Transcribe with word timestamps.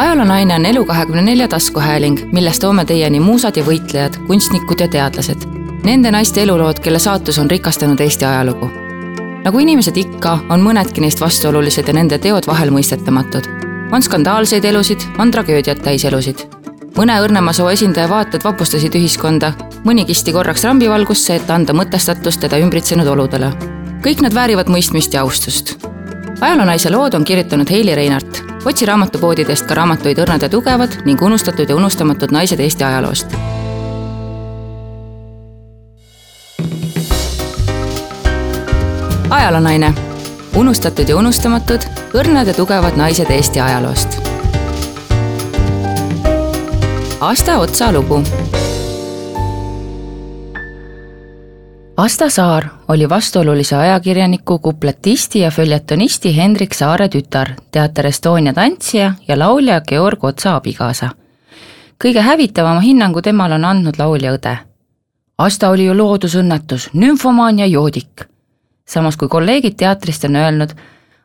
ajaloonaine 0.00 0.54
on 0.54 0.66
Elu 0.66 0.84
kahekümne 0.84 1.22
nelja 1.22 1.48
taskuhääling, 1.48 2.32
milles 2.32 2.58
toome 2.58 2.84
teieni 2.84 3.20
muusad 3.20 3.56
ja 3.56 3.64
võitlejad, 3.64 4.16
kunstnikud 4.26 4.80
ja 4.80 4.88
teadlased. 4.88 5.44
Nende 5.84 6.10
naiste 6.10 6.42
elulood, 6.42 6.80
kelle 6.80 6.98
saatus 6.98 7.38
on 7.38 7.50
rikastanud 7.50 8.00
Eesti 8.00 8.24
ajalugu. 8.24 8.70
nagu 9.44 9.58
inimesed 9.58 9.96
ikka, 9.96 10.38
on 10.48 10.60
mõnedki 10.60 11.00
neist 11.00 11.20
vastuolulised 11.20 11.88
ja 11.88 11.94
nende 11.94 12.18
teod 12.18 12.46
vahel 12.46 12.70
mõistetamatud. 12.70 13.48
on 13.92 14.02
skandaalseid 14.02 14.64
elusid, 14.64 15.00
on 15.18 15.30
tragöödiat 15.30 15.82
täis 15.82 16.04
elusid. 16.04 16.46
mõne 16.96 17.20
õrnema 17.20 17.52
soo 17.52 17.68
esindaja 17.70 18.08
vaated 18.08 18.44
vapustasid 18.44 18.94
ühiskonda, 18.94 19.52
mõni 19.84 20.06
kisti 20.06 20.32
korraks 20.32 20.64
rambivalgusse, 20.64 21.34
et 21.34 21.50
anda 21.50 21.72
mõtestatust 21.72 22.40
teda 22.40 22.56
ümbritsenud 22.56 23.06
oludele. 23.06 23.52
kõik 24.02 24.22
nad 24.22 24.34
väärivad 24.34 24.68
mõistmist 24.68 25.14
ja 25.14 25.20
austust 25.20 25.89
ajaloonaise 26.40 26.90
lood 26.90 27.12
on 27.14 27.24
kirjutanud 27.24 27.70
Heili 27.70 27.94
Reinart. 27.94 28.42
otsi 28.64 28.86
raamatupoodidest 28.86 29.66
ka 29.66 29.74
raamatuid 29.74 30.18
Õrnad 30.18 30.42
ja 30.42 30.48
tugevad 30.48 31.00
ning 31.04 31.22
unustatud 31.22 31.68
ja 31.68 31.76
unustamatud 31.76 32.32
naised 32.32 32.60
Eesti 32.60 32.84
ajaloost. 32.84 33.36
ajaloonaine, 39.30 39.94
unustatud 40.56 41.08
ja 41.08 41.16
unustamatud, 41.16 41.80
õrnad 42.14 42.46
ja 42.46 42.54
tugevad 42.54 42.96
naised 42.96 43.30
Eesti 43.30 43.60
ajaloost. 43.60 44.18
Asta 47.20 47.58
Otsa 47.58 47.92
lugu 47.92 48.22
Asta 52.00 52.30
Saar 52.30 52.64
oli 52.88 53.08
vastuolulise 53.08 53.76
ajakirjaniku, 53.76 54.58
kupletisti 54.58 55.38
ja 55.40 55.50
följetonisti 55.50 56.36
Hendrik 56.36 56.74
Saare 56.74 57.08
tütar, 57.08 57.48
Teater 57.70 58.06
Estonia 58.06 58.52
tantsija 58.52 59.14
ja 59.28 59.38
laulja 59.38 59.80
Georg 59.80 60.24
Otsa 60.24 60.54
abikaasa. 60.56 61.10
kõige 62.04 62.20
hävitavama 62.20 62.80
hinnangu 62.80 63.22
temale 63.22 63.54
on 63.54 63.64
andnud 63.64 63.98
laulja 63.98 64.32
õde. 64.32 64.56
Asta 65.38 65.68
oli 65.68 65.84
ju 65.84 65.96
loodusõnnetus, 65.96 66.88
nümfomaan 66.92 67.58
ja 67.58 67.66
joodik. 67.66 68.24
samas 68.88 69.16
kui 69.16 69.28
kolleegid 69.28 69.76
teatrist 69.76 70.24
on 70.24 70.36
öelnud, 70.36 70.70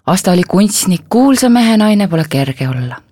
Asta 0.05 0.31
oli 0.31 0.43
kunstnik, 0.43 1.05
kuulsa 1.09 1.49
mehe 1.49 1.77
naine 1.77 2.07
pole 2.07 2.25
kerge 2.29 2.67
olla 2.69 3.04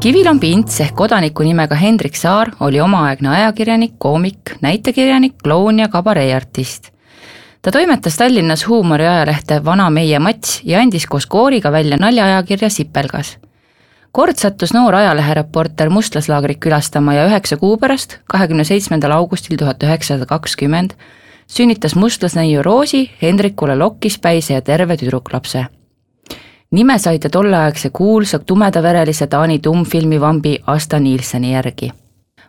Kivilambi 0.00 0.48
Ints 0.56 0.78
ehk 0.80 0.94
kodaniku 0.96 1.44
nimega 1.44 1.76
Hendrik 1.76 2.14
Saar 2.16 2.54
oli 2.64 2.78
omaaegne 2.80 3.28
ajakirjanik, 3.28 3.98
koomik, 4.00 4.54
näitekirjanik, 4.64 5.34
kloun 5.44 5.78
ja 5.78 5.88
kabareeartist. 5.92 6.88
ta 7.62 7.70
toimetas 7.70 8.16
Tallinnas 8.16 8.66
huumoriajalehte 8.68 9.58
Vana 9.64 9.90
meie 9.90 10.18
Mats 10.18 10.62
ja 10.64 10.80
andis 10.80 11.04
koos 11.06 11.26
kooriga 11.26 11.72
välja 11.72 11.96
naljaajakirja 12.00 12.70
Sipelgas. 12.70 13.36
kord 14.12 14.36
sattus 14.36 14.72
noor 14.72 14.94
ajalehereporter 14.94 15.90
mustlaslaagrit 15.90 16.58
külastama 16.60 17.14
ja 17.14 17.26
üheksa 17.26 17.56
kuu 17.56 17.76
pärast, 17.76 18.18
kahekümne 18.24 18.64
seitsmendal 18.64 19.12
augustil 19.12 19.58
tuhat 19.58 19.82
üheksasada 19.82 20.26
kakskümmend, 20.26 20.96
sünnitas 21.46 21.94
mustlasneiu 21.94 22.62
Roosi 22.62 23.10
Hendrikule 23.22 23.76
lokkispäise 23.76 24.54
ja 24.54 24.60
terve 24.62 24.96
tüdruklapse 24.96 25.66
nime 26.70 26.98
sai 26.98 27.18
ta 27.18 27.28
tolleaegse 27.28 27.90
kuulsa 27.90 28.38
tumedaverelise 28.38 29.26
Taani 29.26 29.58
tummfilmi 29.58 30.20
vambi 30.20 30.58
Asta 30.66 30.98
Nielseni 30.98 31.52
järgi. 31.52 31.90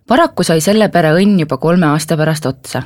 paraku 0.07 0.43
sai 0.43 0.61
selle 0.61 0.89
pere 0.89 1.13
õnn 1.13 1.39
juba 1.39 1.57
kolme 1.57 1.85
aasta 1.85 2.17
pärast 2.17 2.45
otsa. 2.45 2.83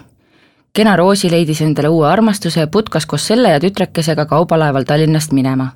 kena 0.73 0.95
Roosi 0.95 1.31
leidis 1.31 1.61
endale 1.61 1.88
uue 1.88 2.08
armastuse 2.08 2.59
ja 2.59 2.67
putkas 2.67 3.06
koos 3.06 3.28
selle 3.28 3.50
ja 3.50 3.59
tütrekesega 3.59 4.25
kaubalaeval 4.25 4.83
Tallinnast 4.83 5.31
minema. 5.31 5.67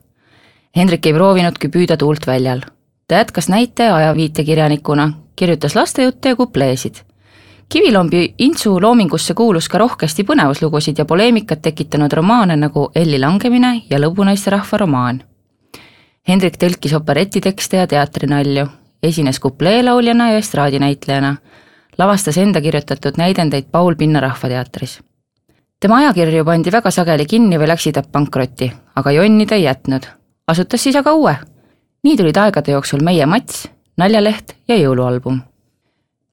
Hendrik 0.76 1.06
ei 1.06 1.14
proovinudki 1.14 1.68
püüda 1.68 1.98
tuult 1.98 2.28
väljal. 2.28 2.62
ta 3.08 3.16
jätkas 3.16 3.50
näite- 3.50 3.84
ja 3.84 3.96
ajaviitekirjanikuna, 3.96 5.14
kirjutas 5.36 5.76
lastejutte 5.76 6.30
ja 6.30 6.36
kupleesid 6.36 6.96
kivilombi 7.70 8.34
Intsu 8.38 8.82
loomingusse 8.82 9.34
kuulus 9.34 9.70
ka 9.70 9.78
rohkesti 9.78 10.24
põnevuslugusid 10.24 10.98
ja 10.98 11.06
poleemikat 11.06 11.62
tekitanud 11.62 12.14
romaane 12.14 12.56
nagu 12.56 12.92
Elli 12.96 13.20
langemine 13.20 13.82
ja 13.90 14.00
Lõbunaisterahva 14.00 14.78
romaan 14.78 15.24
Hendrik 16.30 16.60
tõlkis 16.62 16.92
operetitekste 16.94 17.80
ja 17.80 17.88
teatrinalju, 17.90 18.68
esines 19.02 19.40
kupleelauljana 19.42 20.28
ja 20.30 20.42
estraadinäitlejana, 20.44 21.32
lavastas 21.98 22.38
enda 22.38 22.62
kirjutatud 22.62 23.18
näidendeid 23.18 23.72
Paul 23.72 23.96
Pinna 23.96 24.22
Rahvateatris. 24.22 25.00
tema 25.80 25.98
ajakirju 25.98 26.46
pandi 26.46 26.72
väga 26.72 26.92
sageli 26.92 27.26
kinni 27.26 27.58
või 27.58 27.72
läksid 27.72 27.96
nad 27.96 28.12
pankrotti, 28.12 28.72
aga 28.96 29.12
jonni 29.12 29.46
ta 29.46 29.56
ei 29.56 29.64
jätnud, 29.64 30.06
asutas 30.48 30.84
siis 30.84 30.96
aga 30.96 31.14
uue. 31.14 31.36
nii 32.04 32.18
tulid 32.18 32.38
aegade 32.38 32.72
jooksul 32.72 33.02
Meie 33.02 33.26
Mats, 33.26 33.68
Naljaleht 33.98 34.56
ja 34.68 34.78
jõulualbum. 34.78 35.42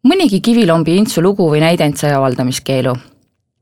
mõnigi 0.08 0.40
Kivilombi 0.40 0.96
Intsu 0.96 1.22
lugu 1.22 1.50
või 1.50 1.60
näidend 1.60 1.96
sai 1.96 2.12
avaldamiskeelu 2.12 2.96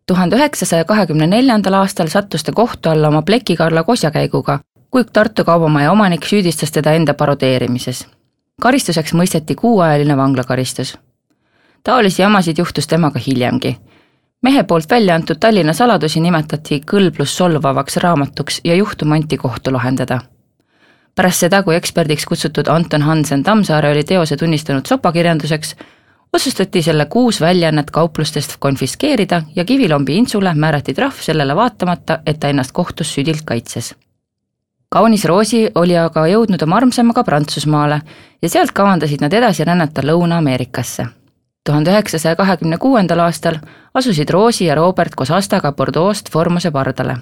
tuhande 0.06 0.36
üheksasaja 0.36 0.84
kahekümne 0.84 1.26
neljandal 1.26 1.74
aastal 1.74 2.08
sattus 2.08 2.42
ta 2.42 2.52
kohtu 2.52 2.88
alla 2.88 3.08
oma 3.08 3.22
Pleki-Karla 3.22 3.84
kosjakäiguga, 3.84 4.58
kui 4.94 5.04
Tartu 5.12 5.44
kaubamaja 5.44 5.92
omanik 5.92 6.22
süüdistas 6.24 6.70
teda 6.70 6.92
enda 6.94 7.14
parodeerimises. 7.14 8.06
karistuseks 8.60 9.14
mõisteti 9.14 9.54
kuuajaline 9.54 10.16
vanglakaristus. 10.16 10.98
taolisi 11.84 12.22
jamasid 12.22 12.58
juhtus 12.58 12.86
temaga 12.86 13.18
hiljemgi. 13.26 13.76
mehe 14.42 14.62
poolt 14.62 14.90
välja 14.90 15.14
antud 15.14 15.36
Tallinna 15.40 15.72
saladusi 15.72 16.20
nimetati 16.20 16.80
kõlblus 16.92 17.34
solvavaks 17.36 17.96
raamatuks 17.96 18.60
ja 18.64 18.74
juhtum 18.74 19.12
anti 19.12 19.36
kohtu 19.36 19.72
lahendada. 19.72 20.20
pärast 21.14 21.38
seda, 21.38 21.62
kui 21.62 21.74
eksperdiks 21.74 22.26
kutsutud 22.26 22.68
Anton 22.68 23.02
Hansen 23.02 23.42
Tammsaare 23.42 23.90
oli 23.90 24.04
teose 24.04 24.36
tunnistanud 24.36 24.86
sopakirjanduseks, 24.86 25.76
otsustati 26.32 26.82
selle 26.82 27.06
kuus 27.06 27.40
väljaannet 27.40 27.90
kauplustest 27.90 28.56
konfiskeerida 28.58 29.42
ja 29.56 29.64
Kivilombi 29.64 30.16
Intsule 30.16 30.54
määrati 30.54 30.94
trahv 30.94 31.18
sellele 31.20 31.56
vaatamata, 31.56 32.18
et 32.26 32.40
ta 32.40 32.48
ennast 32.48 32.72
kohtus 32.72 33.14
südilt 33.14 33.42
kaitses 33.44 33.94
kaunis 34.94 35.24
Roosi 35.24 35.70
oli 35.74 35.96
aga 35.98 36.22
jõudnud 36.30 36.62
oma 36.62 36.76
armsamaga 36.78 37.24
Prantsusmaale 37.26 37.96
ja 38.42 38.48
sealt 38.48 38.70
kavandasid 38.70 39.24
nad 39.24 39.32
edasi 39.34 39.64
rännata 39.66 40.02
Lõuna-Ameerikasse. 40.06 41.06
tuhande 41.66 41.90
üheksasaja 41.90 42.36
kahekümne 42.36 42.78
kuuendal 42.78 43.18
aastal 43.24 43.56
asusid 43.94 44.30
Roosi 44.30 44.64
ja 44.64 44.74
Robert 44.74 45.14
koos 45.14 45.30
Astaga 45.30 45.72
Bordeaux'st 45.72 46.30
Formuse 46.30 46.70
pardale. 46.70 47.16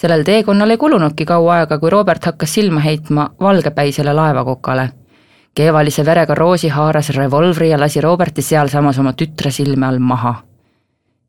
sellel 0.00 0.22
teekonnal 0.22 0.70
ei 0.70 0.76
kulunudki 0.76 1.24
kaua 1.24 1.54
aega, 1.54 1.78
kui 1.78 1.90
Robert 1.90 2.24
hakkas 2.24 2.54
silma 2.54 2.80
heitma 2.80 3.30
valgepäisele 3.40 4.12
laevakokale. 4.12 4.88
keevalise 5.54 6.04
verega 6.04 6.34
Roosi 6.34 6.68
haaras 6.68 7.10
revolvri 7.10 7.70
ja 7.70 7.80
lasi 7.80 8.00
Roberti 8.00 8.42
sealsamas 8.42 8.98
oma 8.98 9.12
tütre 9.12 9.50
silme 9.50 9.86
all 9.86 9.98
maha. 9.98 10.34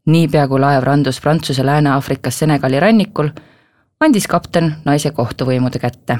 niipea, 0.05 0.47
kui 0.47 0.59
laev 0.59 0.83
randus 0.83 1.21
Prantsuse 1.21 1.65
Lääne-Aafrikas 1.65 2.39
Senegali 2.39 2.79
rannikul, 2.79 3.29
andis 4.03 4.27
kapten 4.27 4.75
naise 4.85 5.11
kohtuvõimude 5.11 5.79
kätte. 5.79 6.17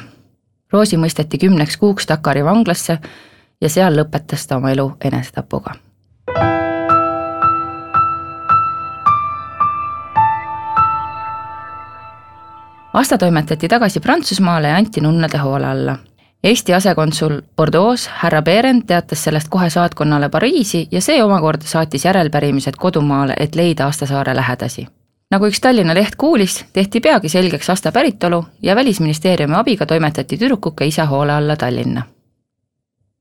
Roosi 0.74 0.98
mõisteti 0.98 1.38
kümneks 1.42 1.78
kuuks 1.78 2.08
Dakari 2.08 2.44
vanglasse 2.46 2.98
ja 3.62 3.70
seal 3.70 3.98
lõpetas 4.00 4.48
ta 4.48 4.58
oma 4.58 4.72
elu 4.72 4.88
enesetapuga. 5.04 5.76
Asta 12.94 13.18
toimetati 13.18 13.68
tagasi 13.68 14.00
Prantsusmaale 14.00 14.68
ja 14.68 14.78
anti 14.78 15.02
nunnade 15.02 15.38
hoole 15.38 15.68
alla. 15.68 15.98
Eesti 16.44 16.74
asekonsul 16.74 17.42
Bordeaux 17.58 18.10
härra 18.22 18.42
Berend 18.42 18.84
teatas 18.88 19.24
sellest 19.24 19.50
kohe 19.50 19.70
saatkonnale 19.70 20.30
Pariisi 20.30 20.88
ja 20.92 21.02
see 21.02 21.24
omakorda 21.24 21.66
saatis 21.66 22.06
järelpärimised 22.06 22.76
kodumaale, 22.80 23.34
et 23.40 23.56
leida 23.56 23.88
Astasaare 23.88 24.36
lähedasi 24.36 24.88
nagu 25.34 25.50
üks 25.50 25.62
Tallinna 25.64 25.96
leht 25.98 26.16
kuulis, 26.20 26.60
tehti 26.74 27.02
peagi 27.02 27.30
selgeks 27.32 27.70
Asta 27.74 27.92
päritolu 27.92 28.44
ja 28.62 28.76
Välisministeeriumi 28.76 29.56
abiga 29.58 29.86
toimetati 29.90 30.38
tüdrukuke 30.38 30.86
isa 30.86 31.06
hoole 31.10 31.34
alla 31.34 31.56
Tallinna. 31.56 32.04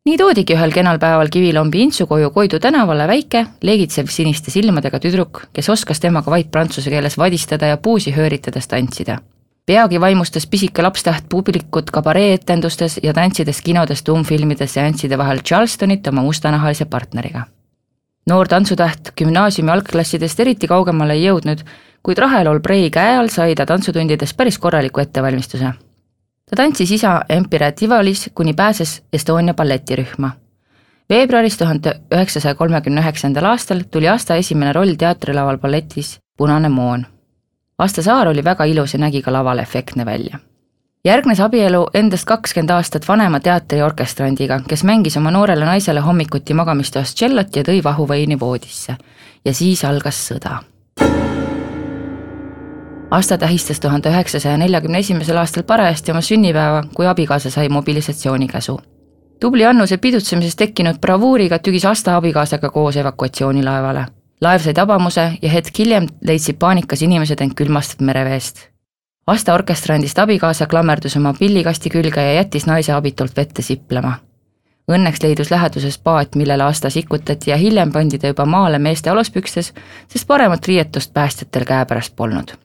nii 0.05 0.17
toodigi 0.19 0.57
ühel 0.57 0.73
kenal 0.75 0.99
päeval 0.99 1.29
Kivilombi 1.31 1.81
Intsu 1.81 2.07
koju 2.07 2.31
Koidu 2.31 2.59
tänavale 2.59 3.07
väike, 3.09 3.47
leegitsev 3.63 4.11
siniste 4.11 4.51
silmadega 4.51 4.99
tüdruk, 4.99 5.45
kes 5.53 5.69
oskas 5.71 6.01
temaga 6.01 6.31
vaid 6.31 6.51
prantsuse 6.51 6.91
keeles 6.91 7.17
vadistada 7.19 7.67
ja 7.67 7.77
puusi 7.77 8.13
hööritades 8.13 8.69
tantsida. 8.69 9.19
peagi 9.67 10.01
vaimustas 10.01 10.47
pisike 10.47 10.83
lapstäht 10.83 11.25
publikut 11.29 11.91
kabareeetendustes 11.91 13.01
ja 13.03 13.13
tantsides 13.15 13.63
kinodes 13.63 14.03
tuumfilmide 14.03 14.67
seansside 14.67 15.19
vahel 15.19 15.41
Charlestonit 15.41 16.07
oma 16.07 16.23
mustanahalise 16.23 16.85
partneriga 16.85 17.47
noor 18.27 18.49
tantsutäht 18.49 19.13
gümnaasiumi 19.19 19.71
algklassidest 19.71 20.41
eriti 20.41 20.67
kaugemale 20.67 21.13
ei 21.13 21.25
jõudnud 21.25 21.65
kuid 22.03 22.19
Rahel 22.19 22.47
Olbrei 22.47 22.91
käe 22.91 23.17
all 23.19 23.31
sai 23.31 23.55
ta 23.55 23.67
tantsutundides 23.67 24.35
päris 24.35 24.59
korraliku 24.59 25.01
ettevalmistuse. 25.01 25.73
ta 26.51 26.57
tantsis 26.57 26.91
isa 26.91 27.21
Empire 27.29 27.73
Tivolis, 27.73 28.31
kuni 28.35 28.55
pääses 28.55 29.03
Estonia 29.13 29.55
balletirühma. 29.55 30.31
veebruaris 31.11 31.59
tuhande 31.59 32.01
üheksasaja 32.15 32.55
kolmekümne 32.55 33.01
üheksandal 33.01 33.45
aastal 33.45 33.81
tuli 33.91 34.09
Asta 34.09 34.35
esimene 34.35 34.73
roll 34.73 34.95
teatrilaval 34.95 35.59
balletis 35.59 36.19
Punane 36.37 36.69
moon. 36.69 37.07
Asta 37.79 38.03
Saar 38.03 38.29
oli 38.29 38.45
väga 38.45 38.65
ilus 38.65 38.95
ja 38.95 38.99
nägi 38.99 39.23
ka 39.23 39.33
laval 39.33 39.59
efektne 39.59 40.07
välja. 40.07 40.39
järgnes 41.05 41.41
abielu 41.41 41.87
endast 41.95 42.25
kakskümmend 42.25 42.71
aastat 42.71 43.09
vanema 43.09 43.41
teatriorkestrandiga, 43.41 44.61
kes 44.69 44.85
mängis 44.85 45.17
oma 45.17 45.31
noorele 45.31 45.65
naisele 45.65 46.01
hommikuti 46.01 46.55
magamistoas 46.55 47.15
tšellot 47.15 47.57
ja 47.57 47.63
tõi 47.63 47.85
vahuveini 47.85 48.41
voodisse. 48.41 48.97
ja 49.45 49.55
siis 49.55 49.85
algas 49.85 50.29
sõda 50.31 50.72
Asta 53.13 53.39
tähistas 53.39 53.81
tuhande 53.81 54.09
üheksasaja 54.09 54.57
neljakümne 54.57 54.99
esimesel 54.99 55.37
aastal 55.37 55.63
parajasti 55.69 56.13
oma 56.15 56.21
sünnipäeva, 56.25 56.85
kui 56.95 57.07
abikaasa 57.07 57.51
sai 57.51 57.69
mobilisatsioonikäsu. 57.69 58.81
tubli 59.41 59.67
Annuse 59.67 59.97
pidutsemisest 59.97 60.59
tekkinud 60.59 60.99
bravuuriga 61.01 61.59
tügis 61.59 61.85
Asta 61.85 62.17
abikaasaga 62.17 62.71
koos 62.71 62.97
evakuatsioonilaevale. 62.97 64.07
laev 64.41 64.61
sai 64.61 64.75
tabamuse 64.75 65.33
ja 65.43 65.51
hetk 65.51 65.79
hiljem 65.79 66.07
leidsid 66.25 66.57
paanikas 66.57 67.03
inimesed 67.03 67.41
end 67.41 67.55
külmast 67.55 68.01
mereveest. 68.01 68.69
Asta 69.27 69.55
orkestrandist 69.55 70.19
abikaasa 70.19 70.67
klammerdus 70.67 71.17
oma 71.17 71.35
pillikasti 71.39 71.91
külge 71.91 72.21
ja 72.21 72.33
jättis 72.35 72.67
naise 72.67 72.93
abitult 72.93 73.37
vette 73.37 73.63
siplema 73.63 74.15
Õnneks 74.93 75.23
leidus 75.23 75.51
läheduses 75.51 75.99
paat, 75.99 76.35
millele 76.35 76.65
Asta 76.65 76.91
sikutati 76.91 77.51
ja 77.51 77.57
hiljem 77.57 77.93
pandi 77.93 78.19
ta 78.19 78.27
juba 78.27 78.45
maale 78.47 78.79
meeste 78.79 79.11
aluspükstes, 79.11 79.75
sest 80.09 80.27
paremat 80.27 80.67
riietust 80.67 81.15
päästjatel 81.15 81.65
käepärast 81.65 82.17
polnud 82.17 82.57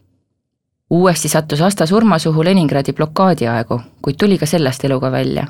uuesti 0.89 1.29
sattus 1.29 1.61
Asta 1.61 1.85
surmasuhu 1.85 2.43
Leningradi 2.43 2.93
blokaadi 2.93 3.47
aegu, 3.47 3.81
kuid 4.01 4.15
tuli 4.19 4.37
ka 4.37 4.45
sellest 4.45 4.85
eluga 4.85 5.11
välja. 5.11 5.47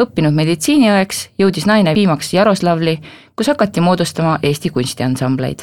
õppinud 0.00 0.32
meditsiiniõeks, 0.32 1.28
jõudis 1.38 1.66
naine 1.66 1.94
viimaks 1.94 2.32
Jaroslavli, 2.34 3.00
kus 3.36 3.48
hakati 3.48 3.80
moodustama 3.80 4.38
Eesti 4.42 4.70
kunstiansambleid. 4.70 5.60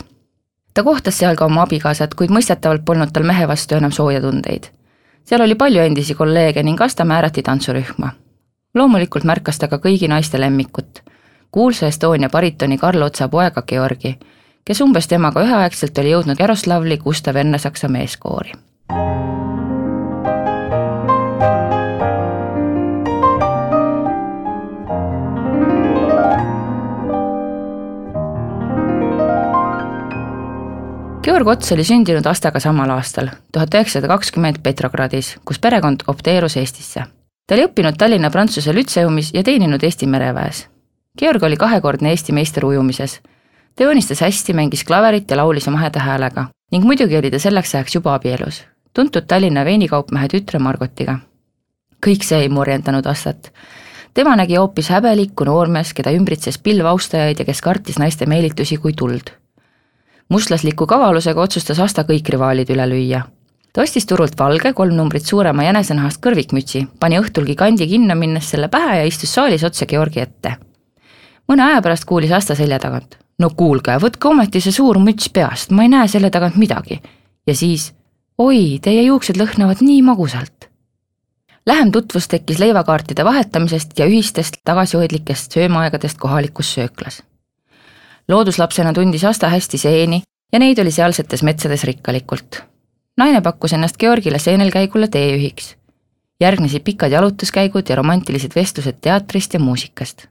ta 0.73 0.83
kohtas 0.83 1.17
seal 1.17 1.35
ka 1.35 1.45
oma 1.45 1.61
abikaasat, 1.61 2.13
kuid 2.13 2.29
mõistetavalt 2.29 2.85
polnud 2.85 3.11
tal 3.13 3.23
mehe 3.23 3.47
vastu 3.47 3.75
enam 3.75 3.91
sooja 3.91 4.21
tundeid. 4.21 4.69
seal 5.23 5.41
oli 5.41 5.55
palju 5.55 5.81
endisi 5.81 6.15
kolleege 6.15 6.63
ning 6.63 6.81
Asta 6.81 7.05
määrati 7.05 7.41
tantsurühma. 7.41 8.09
loomulikult 8.75 9.23
märkas 9.23 9.57
ta 9.57 9.67
ka 9.67 9.77
kõigi 9.77 10.07
naiste 10.07 10.39
lemmikut, 10.39 11.03
kuulsa 11.51 11.87
Estonia 11.87 12.29
baritoni 12.29 12.77
Karl 12.77 13.01
Otsa 13.01 13.27
poega 13.27 13.61
Georgi, 13.61 14.19
kes 14.65 14.81
umbes 14.81 15.07
temaga 15.07 15.41
üheaegselt 15.41 15.97
oli 15.97 16.11
jõudnud 16.11 16.39
Jaroslavli 16.39 16.97
Gustav 16.97 17.35
Ernesaksa 17.35 17.87
meeskoori 17.87 18.66
Georg 31.27 31.47
Ots 31.47 31.71
oli 31.71 31.83
sündinud 31.83 32.25
Astaga 32.25 32.59
samal 32.59 32.89
aastal, 32.89 33.27
tuhat 33.53 33.75
üheksasada 33.75 34.07
kakskümmend 34.07 34.61
Petrogradis, 34.63 35.35
kus 35.45 35.59
perekond 35.59 36.01
opteerus 36.07 36.57
Eestisse. 36.57 37.03
ta 37.47 37.55
oli 37.55 37.65
õppinud 37.67 37.97
Tallinna 37.97 38.29
Prantsuse 38.29 38.73
Lütseumis 38.73 39.33
ja 39.33 39.43
teeninud 39.43 39.83
Eesti 39.83 40.07
mereväes. 40.07 40.67
Georg 41.19 41.43
oli 41.43 41.57
kahekordne 41.57 42.09
Eesti 42.09 42.33
meister 42.33 42.65
ujumises. 42.65 43.21
ta 43.75 43.83
joonistas 43.83 44.21
hästi, 44.21 44.53
mängis 44.53 44.83
klaverit 44.83 45.31
ja 45.31 45.37
laulis 45.37 45.67
oma 45.67 45.77
häälega 45.77 46.47
ning 46.71 46.85
muidugi 46.85 47.17
oli 47.17 47.31
ta 47.31 47.39
selleks 47.39 47.75
ajaks 47.75 47.95
juba 47.95 48.13
abielus, 48.13 48.63
tuntud 48.97 49.27
Tallinna 49.29 49.65
veinikaupmehe 49.65 50.27
tütre 50.27 50.59
Margotiga. 50.59 51.19
kõik 52.05 52.23
see 52.25 52.39
ei 52.41 52.49
murjendanud 52.49 53.05
Astat. 53.05 53.51
tema 54.13 54.35
nägi 54.35 54.55
hoopis 54.55 54.89
häbelikku 54.89 55.45
noormees, 55.45 55.93
keda 55.93 56.11
ümbritses 56.11 56.57
pilv 56.57 56.85
austajaid 56.85 57.39
ja 57.39 57.45
kes 57.45 57.61
kartis 57.61 57.99
naiste 57.99 58.25
meelitusi 58.25 58.77
kui 58.77 58.93
tuld 58.93 59.37
mustlasliku 60.29 60.87
kavalusega 60.87 61.41
otsustas 61.41 61.79
Asta 61.79 62.03
kõik 62.03 62.29
rivaalid 62.29 62.69
üle 62.69 62.87
lüüa. 62.89 63.21
ta 63.73 63.81
ostis 63.81 64.05
turult 64.05 64.39
valge, 64.39 64.73
kolm 64.73 64.95
numbrit 64.95 65.25
suurema 65.25 65.63
jänesenahast 65.63 66.21
kõrvikmütsi, 66.25 66.87
pani 66.99 67.19
õhtul 67.19 67.45
gigandi 67.45 67.87
kinno 67.87 68.15
minnes 68.15 68.49
selle 68.49 68.67
pähe 68.67 68.97
ja 68.97 69.05
istus 69.05 69.33
saalis 69.33 69.63
otse 69.63 69.85
Georgi 69.85 70.19
ette. 70.19 70.55
mõne 71.47 71.63
aja 71.63 71.81
pärast 71.81 72.05
kuulis 72.05 72.31
Asta 72.31 72.55
selja 72.55 72.79
tagant. 72.79 73.17
no 73.39 73.49
kuulge, 73.49 73.91
võtke 73.91 74.27
ometi 74.27 74.61
see 74.61 74.71
suur 74.71 74.97
müts 74.97 75.29
peast, 75.29 75.71
ma 75.71 75.83
ei 75.83 75.89
näe 75.89 76.07
selle 76.07 76.29
tagant 76.29 76.55
midagi. 76.55 77.01
ja 77.47 77.55
siis, 77.55 77.93
oi, 78.37 78.79
teie 78.81 79.01
juuksed 79.01 79.37
lõhnavad 79.37 79.81
nii 79.81 80.01
magusalt. 80.01 80.69
Lähem 81.65 81.91
tutvus 81.91 82.27
tekkis 82.27 82.59
leivakaartide 82.59 83.25
vahetamisest 83.25 83.99
ja 83.99 84.05
ühistest 84.05 84.61
tagasihoidlikest 84.63 85.51
söömaaegadest 85.51 86.17
kohalikus 86.17 86.73
sööklas 86.73 87.23
looduslapsena 88.27 88.93
tundis 88.93 89.25
Asta 89.25 89.49
hästi 89.49 89.77
seeni 89.77 90.21
ja 90.53 90.59
neid 90.59 90.79
oli 90.79 90.91
sealsetes 90.91 91.43
metsades 91.43 91.83
rikkalikult. 91.83 92.63
naine 93.17 93.41
pakkus 93.41 93.73
ennast 93.73 93.97
Georgile 93.97 94.39
seenelkäigule 94.39 95.07
teejuhiks. 95.07 95.75
järgnesid 96.39 96.83
pikad 96.83 97.11
jalutuskäigud 97.11 97.89
ja 97.89 97.95
romantilised 97.95 98.51
vestlused 98.55 98.97
teatrist 99.01 99.53
ja 99.53 99.59
muusikast. 99.59 100.27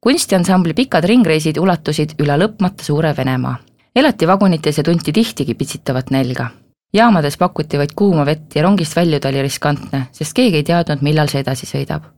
kunstiansambli 0.00 0.74
pikad 0.74 1.04
ringreisid 1.04 1.56
ulatusid 1.56 2.10
üle 2.18 2.36
lõpmata 2.36 2.82
suure 2.82 3.16
Venemaa. 3.16 3.56
elati 3.96 4.26
vagunites 4.26 4.78
ja 4.78 4.84
tunti 4.84 5.12
tihtigi 5.12 5.54
pitsitavat 5.54 6.10
nälga. 6.10 6.50
Jaamades 6.92 7.36
pakuti 7.36 7.78
vaid 7.78 7.92
kuuma 7.96 8.26
vett 8.26 8.56
ja 8.56 8.62
rongist 8.62 8.96
väljuda 8.96 9.28
oli 9.28 9.42
riskantne, 9.42 10.06
sest 10.12 10.34
keegi 10.34 10.56
ei 10.56 10.64
teadnud, 10.64 11.02
millal 11.02 11.28
see 11.28 11.40
edasi 11.44 11.66
sõidab 11.66 12.10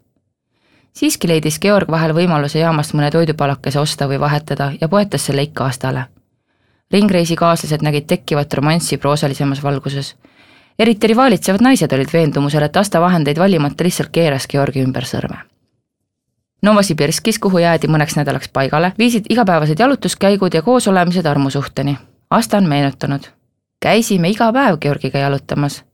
siiski 0.93 1.29
leidis 1.29 1.59
Georg 1.61 1.91
vahel 1.91 2.13
võimaluse 2.17 2.61
jaamast 2.61 2.95
mõne 2.97 3.11
toidupalakese 3.11 3.81
osta 3.81 4.09
või 4.09 4.21
vahetada 4.21 4.73
ja 4.81 4.89
poetas 4.89 5.27
selle 5.27 5.43
ikka 5.49 5.65
Astale. 5.65 6.05
ringreisikaaslased 6.93 7.83
nägid 7.83 8.07
tekkivat 8.07 8.55
romanssi 8.55 8.97
proosalisemas 8.97 9.63
valguses. 9.63 10.17
eriti 10.79 11.07
rivaalitsevad 11.07 11.61
naised 11.61 11.93
olid 11.93 12.13
veendumusel, 12.13 12.63
et 12.63 12.77
Asta 12.77 13.01
vahendeid 13.01 13.39
valimata 13.39 13.85
lihtsalt 13.85 14.09
keeras 14.13 14.47
Georgi 14.49 14.83
ümber 14.83 15.05
sõrme. 15.05 15.37
Novosibirskis, 16.63 17.39
kuhu 17.39 17.59
jäädi 17.59 17.87
mõneks 17.89 18.17
nädalaks 18.17 18.49
paigale, 18.49 18.93
viisid 18.99 19.25
igapäevased 19.29 19.79
jalutuskäigud 19.79 20.55
ja 20.55 20.63
koosolemised 20.63 21.27
armusuhteni. 21.27 21.99
Asta 22.31 22.57
on 22.57 22.69
meenutanud. 22.69 23.42
Käisime 23.83 24.31
iga 24.31 24.53
päev 24.53 24.79
Georgiga 24.81 25.19
jalutamas. 25.19 25.85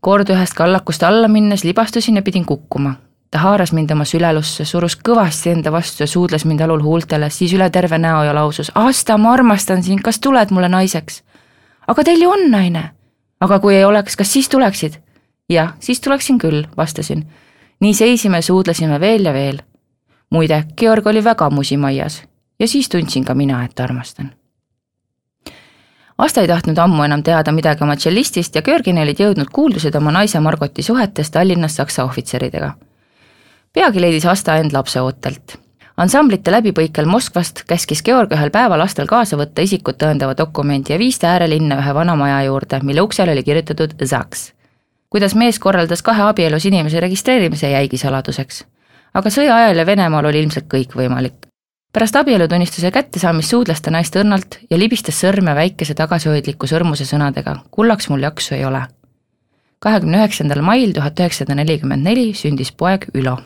kord 0.00 0.28
ühest 0.28 0.54
kallakust 0.54 1.02
alla 1.02 1.28
minnes 1.28 1.64
libastusin 1.64 2.16
ja 2.16 2.22
pidin 2.22 2.44
kukkuma 2.44 2.94
ta 3.30 3.38
haaras 3.38 3.72
mind 3.72 3.90
oma 3.90 4.04
sülelusse, 4.06 4.64
surus 4.64 4.94
kõvasti 5.08 5.50
enda 5.50 5.72
vastu 5.72 6.02
ja 6.02 6.06
suudles 6.06 6.44
mind 6.44 6.60
alul 6.60 6.82
huultele, 6.82 7.30
siis 7.30 7.52
üle 7.56 7.66
terve 7.70 7.98
näo 7.98 8.22
ja 8.22 8.34
lausus, 8.34 8.70
Asta, 8.74 9.16
ma 9.18 9.32
armastan 9.32 9.82
sind, 9.82 10.04
kas 10.04 10.20
tuled 10.20 10.52
mulle 10.54 10.68
naiseks? 10.68 11.22
aga 11.86 12.04
teil 12.04 12.22
ju 12.22 12.30
on 12.30 12.46
naine. 12.50 12.84
aga 13.40 13.58
kui 13.58 13.74
ei 13.74 13.84
oleks, 13.84 14.16
kas 14.16 14.32
siis 14.32 14.48
tuleksid? 14.48 15.00
jah, 15.50 15.74
siis 15.80 16.00
tuleksin 16.00 16.38
küll, 16.38 16.62
vastasin. 16.76 17.26
nii 17.80 17.94
seisime, 17.94 18.42
suudlesime 18.42 19.00
veel 19.00 19.24
ja 19.24 19.32
veel. 19.32 19.58
muide, 20.30 20.64
Georg 20.76 21.06
oli 21.06 21.24
väga 21.24 21.50
musimaias 21.50 22.22
ja 22.60 22.68
siis 22.68 22.88
tundsin 22.88 23.24
ka 23.24 23.34
mina, 23.34 23.64
et 23.64 23.80
armastan 23.80 24.30
Asta 26.18 26.40
ei 26.40 26.48
tahtnud 26.48 26.78
ammu 26.78 27.02
enam 27.02 27.22
teada 27.22 27.52
midagi 27.52 27.82
oma 27.84 27.96
tšellistist 27.96 28.54
ja 28.54 28.62
Georgini 28.62 29.02
olid 29.02 29.20
jõudnud 29.20 29.50
kuuldused 29.52 29.94
oma 29.94 30.12
naise 30.14 30.40
Margoti 30.40 30.82
suhetest 30.82 31.32
Tallinnas 31.32 31.76
Saksa 31.76 32.04
ohvitseridega 32.04 32.74
peagi 33.74 34.00
leidis 34.00 34.26
Asta 34.26 34.56
end 34.56 34.72
lapseootelt. 34.72 35.56
ansamblite 35.96 36.50
läbipõikel 36.50 37.06
Moskvast 37.10 37.64
käskis 37.66 38.02
Georg 38.06 38.32
ühel 38.34 38.50
päeval 38.54 38.78
lastel 38.78 39.08
kaasa 39.10 39.36
võtta 39.38 39.62
isikut 39.66 39.98
tõendava 40.02 40.36
dokumendi 40.38 40.94
ja 40.94 40.98
viis 40.98 41.18
ta 41.18 41.32
äärelinna 41.34 41.80
ühe 41.82 41.94
vana 41.94 42.14
maja 42.16 42.42
juurde, 42.46 42.80
mille 42.82 43.02
uksele 43.02 43.32
oli 43.32 43.42
kirjutatud 43.42 43.96
Zaks. 44.04 44.52
kuidas 45.10 45.34
mees 45.34 45.58
korraldas 45.58 46.02
kahe 46.02 46.22
abielus 46.22 46.66
inimese 46.66 47.00
registreerimise, 47.00 47.70
jäigi 47.70 47.98
saladuseks. 47.98 48.64
aga 49.14 49.30
sõja 49.30 49.56
ajal 49.56 49.76
ja 49.76 49.86
Venemaal 49.86 50.24
oli 50.24 50.42
ilmselt 50.42 50.70
kõik 50.74 50.94
võimalik. 50.94 51.53
Pärast 51.94 52.16
abielutunnistuse 52.16 52.90
kättesaamist 52.90 53.54
suudles 53.54 53.82
ta 53.82 53.92
naist 53.94 54.16
õrnalt 54.18 54.58
ja 54.70 54.78
libistas 54.78 55.20
sõrme 55.22 55.54
väikese 55.54 55.94
tagasihoidliku 55.94 56.66
sõrmuse 56.66 57.06
sõnadega 57.06 57.60
kullaks 57.70 58.10
mul 58.10 58.26
jaksu 58.26 58.58
ei 58.58 58.64
ole. 58.66 58.82
kahekümne 59.78 60.18
üheksandal 60.18 60.62
mail 60.62 60.92
tuhat 60.92 61.20
üheksasada 61.20 61.54
nelikümmend 61.54 62.02
neli 62.02 62.32
sündis 62.34 62.72
poeg 62.72 63.06
Ülo 63.14 63.38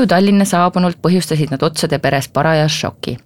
koju 0.00 0.08
Tallinna 0.08 0.44
saabunult 0.48 0.96
põhjustasid 1.04 1.50
nad 1.52 1.62
otsade 1.62 1.98
peres 2.00 2.28
paraja 2.28 2.68
šoki. 2.68 3.18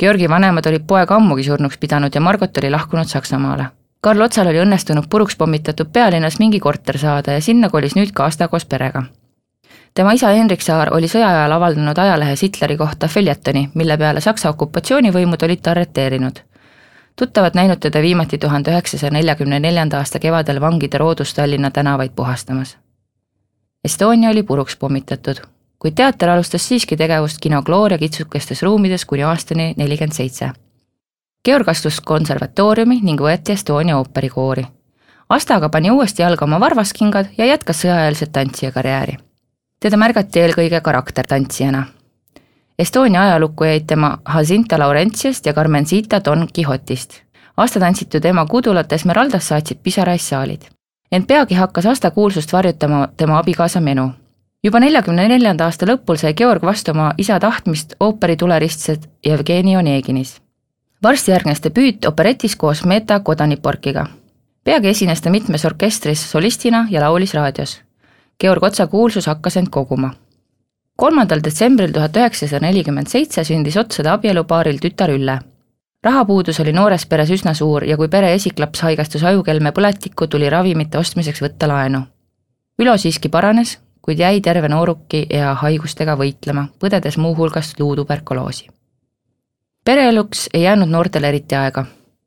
Georgi 0.00 0.26
vanemad 0.28 0.66
olid 0.66 0.82
poega 0.86 1.14
ammugi 1.14 1.44
surnuks 1.46 1.78
pidanud 1.78 2.14
ja 2.14 2.20
Margot 2.20 2.58
oli 2.58 2.70
lahkunud 2.70 3.06
Saksamaale. 3.06 3.66
Karl 4.00 4.22
Otsal 4.26 4.50
oli 4.50 4.58
õnnestunud 4.58 5.06
puruks 5.10 5.36
pommitatud 5.36 5.92
pealinnas 5.92 6.40
mingi 6.42 6.58
korter 6.60 6.98
saada 6.98 7.38
ja 7.38 7.40
sinna 7.40 7.70
kolis 7.70 7.94
nüüd 7.94 8.10
ka 8.12 8.26
Asta 8.26 8.48
koos 8.48 8.66
perega 8.66 9.04
tema 9.94 10.12
isa 10.12 10.28
Hendrik 10.34 10.60
Saar 10.60 10.90
oli 10.94 11.08
sõja 11.08 11.28
ajal 11.30 11.52
avaldanud 11.52 11.98
ajalehes 11.98 12.42
Hitleri 12.42 12.76
kohta 12.76 13.08
följetoni, 13.08 13.70
mille 13.74 13.96
peale 13.96 14.20
Saksa 14.20 14.50
okupatsioonivõimud 14.50 15.42
olid 15.42 15.62
ta 15.62 15.70
arreteerinud. 15.70 16.40
tuttavad 17.16 17.54
näinud 17.54 17.78
teda 17.80 18.02
viimati 18.02 18.38
tuhande 18.38 18.70
üheksasaja 18.70 19.10
neljakümne 19.10 19.60
neljanda 19.60 19.98
aasta 19.98 20.18
kevadel 20.18 20.60
vangide 20.60 20.98
roodus 20.98 21.34
Tallinna 21.34 21.70
tänavaid 21.70 22.10
puhastamas. 22.16 22.76
Estonia 23.84 24.30
oli 24.30 24.42
puruks 24.42 24.76
pommitatud, 24.76 25.40
kuid 25.78 25.94
teater 25.94 26.28
alustas 26.28 26.68
siiski 26.68 26.96
tegevust 26.96 27.38
kino 27.40 27.62
Gloria 27.62 27.98
kitsukestes 27.98 28.62
ruumides 28.62 29.04
kuni 29.04 29.22
aastani 29.22 29.74
nelikümmend 29.76 30.12
seitse. 30.12 30.50
Georg 31.44 31.68
astus 31.68 32.00
konservatooriumi 32.00 33.00
ning 33.02 33.20
võeti 33.20 33.52
Estonia 33.52 33.98
ooperikoori. 33.98 34.66
Asta 35.28 35.54
aga 35.54 35.68
pani 35.68 35.90
uuesti 35.90 36.22
jalga 36.22 36.44
oma 36.44 36.60
varvaskingad 36.60 37.26
ja 37.38 37.46
jätkas 37.46 37.82
sõjaeelset 37.84 38.32
tantsija 38.32 38.72
karjääri. 38.72 39.16
teda 39.80 39.96
märgati 39.96 40.40
eelkõige 40.40 40.80
karaktertantsijana 40.80 41.86
Estonia 42.78 43.22
ajalukku 43.22 43.64
jäid 43.64 43.84
tema 43.86 44.18
Jacinta 44.34 44.78
Laurentiast 44.78 45.46
ja 45.46 45.52
Carmencita 45.52 46.20
Don 46.24 46.48
Quixotist. 46.58 47.22
Asta 47.56 47.80
tantsitud 47.80 48.24
ema 48.24 48.46
kudulate 48.46 48.94
Esmeraldas 48.94 49.48
saatsid 49.48 49.78
pisaraid 49.82 50.20
saalid. 50.20 50.62
ent 51.12 51.26
peagi 51.26 51.54
hakkas 51.54 51.86
Asta 51.86 52.10
kuulsust 52.10 52.52
varjutama 52.52 53.08
tema 53.16 53.38
abikaasa 53.38 53.80
Menu. 53.80 54.10
Juba 54.64 54.80
neljakümne 54.80 55.28
neljanda 55.28 55.64
aasta 55.64 55.86
lõpul 55.86 56.18
sai 56.20 56.34
Georg 56.34 56.62
vastu 56.62 56.90
oma 56.90 57.12
isa 57.18 57.38
tahtmist 57.40 57.94
ooperituleristset 58.00 59.08
Jevgeni 59.26 59.76
Oneginis. 59.76 60.40
varsti 61.02 61.30
järgnes 61.30 61.62
debüüt 61.62 62.06
operetis 62.06 62.56
koos 62.56 62.84
Meta 62.84 63.20
Kodaniporkiga. 63.20 64.06
peagi 64.64 64.88
esines 64.88 65.20
ta 65.20 65.30
mitmes 65.30 65.64
orkestris 65.64 66.30
solistina 66.30 66.86
ja 66.90 67.00
laulis 67.00 67.34
raadios. 67.34 67.80
Georg 68.40 68.62
Otsa 68.62 68.86
kuulsus 68.86 69.26
hakkas 69.26 69.56
end 69.56 69.68
koguma 69.70 70.14
kolmandal 70.96 71.42
detsembril 71.44 71.92
tuhat 71.92 72.16
üheksasada 72.16 72.64
nelikümmend 72.64 73.10
seitse 73.12 73.44
sündis 73.44 73.76
Otsade 73.76 74.10
abielupaaril 74.10 74.78
tütar 74.80 75.12
Ülle. 75.12 75.38
rahapuudus 76.04 76.60
oli 76.60 76.72
noores 76.72 77.06
peres 77.06 77.30
üsna 77.30 77.54
suur 77.54 77.82
ja 77.82 77.96
kui 77.96 78.08
pere 78.08 78.32
esiklaps 78.34 78.80
haigestus 78.80 79.24
ajukelme 79.24 79.72
põletikku, 79.76 80.26
tuli 80.26 80.50
ravimite 80.50 80.98
ostmiseks 80.98 81.42
võtta 81.42 81.68
laenu. 81.68 82.00
Ülo 82.78 82.96
siiski 82.96 83.28
paranes, 83.28 83.78
kuid 84.06 84.22
jäi 84.22 84.40
terve 84.40 84.68
nooruki 84.70 85.24
ja 85.30 85.54
haigustega 85.58 86.14
võitlema, 86.16 86.68
põdedes 86.78 87.18
muuhulgas 87.18 87.74
luutuberkuloosi. 87.78 88.68
pereeluks 89.84 90.48
ei 90.54 90.62
jäänud 90.62 90.88
noortel 90.88 91.24
eriti 91.24 91.54
aega. 91.54 91.84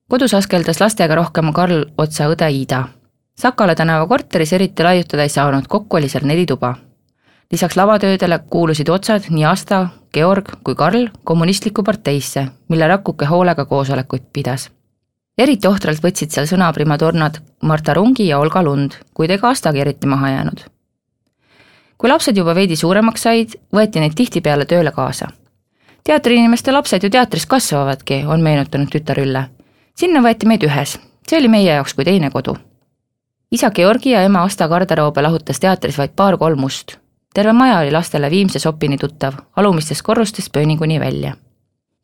kodus 0.10 0.34
askeldas 0.34 0.82
lastega 0.82 1.16
rohkem 1.16 1.54
Karl 1.54 1.86
Otsa 1.98 2.28
õde 2.28 2.52
Ida. 2.52 2.84
Sakala 3.40 3.76
tänava 3.76 4.08
korteris 4.08 4.54
eriti 4.54 4.84
laiutada 4.84 5.24
ei 5.24 5.30
saanud, 5.30 5.68
kokku 5.68 5.98
oli 5.98 6.10
seal 6.10 6.28
neli 6.28 6.46
tuba 6.46 6.76
lisaks 7.52 7.78
lavatöödele 7.78 8.40
kuulusid 8.50 8.90
otsad 8.90 9.30
nii 9.30 9.46
Asta, 9.46 9.88
Georg 10.14 10.46
kui 10.64 10.76
Karl 10.76 11.08
kommunistlikku 11.24 11.84
parteisse, 11.84 12.48
mille 12.68 12.88
Rakuke 12.88 13.26
hoolega 13.26 13.66
koosolekuid 13.66 14.30
pidas. 14.34 14.70
eriti 15.38 15.68
ohtralt 15.68 16.04
võtsid 16.04 16.34
seal 16.36 16.46
sõna 16.46 16.74
primadonnad 16.74 17.38
Marta 17.64 17.94
Rungi 17.94 18.28
ja 18.28 18.40
Olga 18.40 18.64
Lund, 18.64 18.92
kuid 19.14 19.32
ega 19.32 19.50
Astagi 19.50 19.80
eriti 19.80 20.08
maha 20.08 20.30
jäänud. 20.30 20.60
Kui 22.00 22.10
lapsed 22.10 22.38
juba 22.38 22.56
veidi 22.56 22.76
suuremaks 22.80 23.28
said, 23.28 23.58
võeti 23.76 24.00
neid 24.00 24.16
tihtipeale 24.16 24.66
tööle 24.66 24.92
kaasa. 24.92 25.28
teatriinimeste 26.04 26.72
lapsed 26.72 27.04
ju 27.04 27.10
teatris 27.10 27.46
kasvavadki, 27.46 28.24
on 28.26 28.42
meenutanud 28.42 28.90
tütar 28.90 29.20
Ülle. 29.20 29.50
sinna 29.96 30.22
võeti 30.22 30.48
meid 30.48 30.64
ühes, 30.64 30.98
see 31.28 31.38
oli 31.38 31.48
meie 31.48 31.72
jaoks 31.74 31.94
kui 31.94 32.06
teine 32.06 32.32
kodu 32.32 32.56
isa 33.52 33.72
Georgi 33.72 34.12
ja 34.12 34.22
ema 34.22 34.44
Asta 34.44 34.68
garderoobe 34.68 35.22
lahutas 35.22 35.60
teatris 35.60 35.98
vaid 35.98 36.16
paar-kolm 36.16 36.60
must 36.60 36.98
terve 37.34 37.54
maja 37.54 37.80
oli 37.80 37.92
lastele 37.92 38.30
viimse 38.30 38.60
sopini 38.60 38.98
tuttav, 38.98 39.34
alumistest 39.56 40.02
korrustest 40.02 40.52
pööninguni 40.52 41.00
välja. 41.00 41.36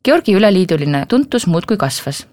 Georgi 0.05 0.35
üleliiduline 0.35 1.05
tuntus 1.09 1.47
muudkui 1.47 1.77
kasvas. 1.77 2.27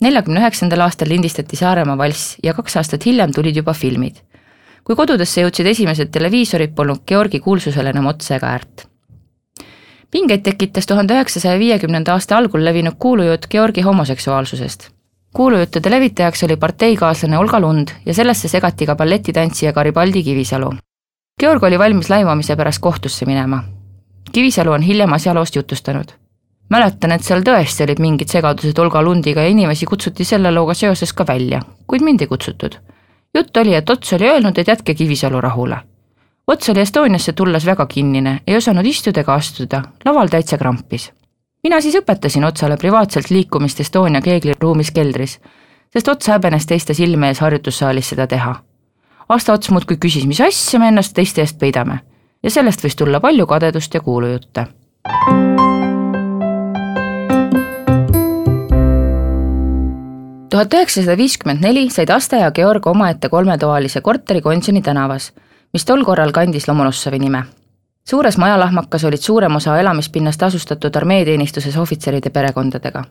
neljakümne 0.00 0.40
üheksandal 0.40 0.80
aastal 0.80 1.08
lindistati 1.08 1.56
Saaremaa 1.56 1.98
valss 1.98 2.36
ja 2.42 2.54
kaks 2.54 2.76
aastat 2.76 3.06
hiljem 3.06 3.32
tulid 3.32 3.56
juba 3.56 3.72
filmid. 3.72 4.16
Kui 4.84 4.96
kodudesse 4.96 5.40
jõudsid 5.40 5.66
esimesed 5.66 6.10
televiisorid, 6.10 6.74
polnud 6.74 7.02
Georgi 7.06 7.40
kuulsusel 7.40 7.86
enam 7.86 8.06
otsa 8.06 8.36
ega 8.36 8.46
äärt. 8.46 8.86
pingeid 10.10 10.42
tekitas 10.42 10.86
tuhande 10.86 11.14
üheksasaja 11.14 11.58
viiekümnenda 11.58 12.12
aasta 12.12 12.36
algul 12.36 12.64
levinud 12.64 12.98
kuulujutt 12.98 13.46
Georgi 13.50 13.80
homoseksuaalsusest 13.80 14.90
kuulujuttude 15.36 15.90
levitajaks 15.90 16.44
oli 16.44 16.56
parteikaaslane 16.56 17.38
Olga 17.38 17.60
Lund 17.60 17.88
ja 18.06 18.14
sellesse 18.14 18.48
segati 18.48 18.86
ka 18.86 18.96
balletitantsija 18.96 19.72
Garibaldi 19.72 20.22
Kivisalu. 20.22 20.72
Georg 21.40 21.62
oli 21.62 21.78
valmis 21.78 22.10
laimamise 22.10 22.56
pärast 22.56 22.78
kohtusse 22.80 23.26
minema. 23.26 23.64
Kivisalu 24.32 24.72
on 24.72 24.82
hiljem 24.82 25.12
asjaloost 25.12 25.56
jutustanud. 25.56 26.04
mäletan, 26.70 27.12
et 27.12 27.24
seal 27.26 27.40
tõesti 27.42 27.82
olid 27.82 27.98
mingid 27.98 28.28
segadused 28.30 28.78
Olga 28.78 29.02
Lundiga 29.02 29.42
ja 29.42 29.48
inimesi 29.48 29.86
kutsuti 29.86 30.24
selle 30.24 30.50
looga 30.54 30.74
seoses 30.74 31.12
ka 31.12 31.26
välja, 31.26 31.62
kuid 31.86 32.02
mind 32.02 32.20
ei 32.20 32.26
kutsutud. 32.26 32.76
Jutt 33.34 33.56
oli, 33.56 33.74
et 33.74 33.90
Ots 33.90 34.12
oli 34.12 34.28
öelnud, 34.28 34.58
et 34.58 34.68
jätke 34.68 34.94
Kivisalu 34.94 35.40
rahule. 35.40 35.78
Ots 36.46 36.68
oli 36.68 36.80
Estoniasse 36.80 37.32
tulles 37.32 37.66
väga 37.66 37.86
kinnine, 37.86 38.40
ei 38.46 38.56
osanud 38.56 38.86
istuda 38.86 39.20
ega 39.20 39.34
astuda, 39.34 39.82
laval 40.04 40.28
täitsa 40.28 40.58
krampis. 40.58 41.12
mina 41.62 41.80
siis 41.80 41.94
õpetasin 41.94 42.44
Otsale 42.44 42.76
privaatselt 42.76 43.30
liikumist 43.30 43.80
Estonia 43.80 44.20
keegliruumis 44.20 44.90
keldris, 44.90 45.40
sest 45.92 46.08
Ots 46.08 46.28
häbenes 46.28 46.66
teiste 46.66 46.94
silme 46.94 47.28
ees 47.28 47.40
harjutussaalis 47.40 48.08
seda 48.08 48.26
teha 48.26 48.54
Asta 49.30 49.52
Ots 49.52 49.70
muudkui 49.70 49.94
küsis, 49.96 50.24
mis 50.26 50.40
asja 50.42 50.80
me 50.82 50.88
ennast 50.90 51.14
teiste 51.14 51.44
eest 51.44 51.58
peidame. 51.58 52.00
ja 52.42 52.50
sellest 52.50 52.82
võis 52.82 52.96
tulla 52.96 53.20
palju 53.20 53.46
kadedust 53.46 53.94
ja 53.94 54.00
kuulujutte. 54.00 54.66
Tuhat 60.50 60.74
üheksasada 60.74 61.16
viiskümmend 61.16 61.62
neli 61.62 61.90
said 61.90 62.10
Asta 62.10 62.36
ja 62.36 62.50
Georg 62.50 62.86
omaette 62.86 63.28
kolmetoalise 63.28 64.00
korteri 64.00 64.40
Gonsioni 64.40 64.82
tänavas, 64.82 65.32
mis 65.72 65.84
tol 65.84 66.04
korral 66.04 66.32
kandis 66.32 66.68
Lomonossovi 66.68 67.18
nime. 67.18 67.44
suures 68.10 68.38
majalahmakas 68.38 69.04
olid 69.04 69.20
suurem 69.20 69.56
osa 69.56 69.78
elamispinnast 69.80 70.42
asustatud 70.42 70.96
armeeteenistuses 70.96 71.76
ohvitseride 71.76 72.30
perekondadega 72.30 73.04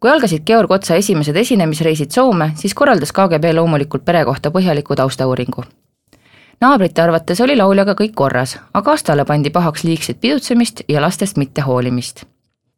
kui 0.00 0.10
algasid 0.10 0.44
Georg 0.46 0.70
Otsa 0.70 0.94
esimesed 0.94 1.36
esinemisreisid 1.36 2.10
Soome, 2.10 2.50
siis 2.54 2.74
korraldas 2.74 3.12
KGB 3.12 3.52
loomulikult 3.54 4.04
pere 4.04 4.24
kohta 4.24 4.50
põhjaliku 4.50 4.96
taustauuringu. 4.96 5.64
naabrite 6.60 7.02
arvates 7.02 7.40
oli 7.40 7.56
lauljaga 7.56 7.94
kõik 7.94 8.14
korras, 8.14 8.58
aga 8.74 8.92
Astale 8.92 9.24
pandi 9.24 9.50
pahaks 9.50 9.84
liigset 9.84 10.20
pidutsemist 10.20 10.82
ja 10.88 11.02
lastest 11.02 11.36
mittehoolimist. 11.36 12.24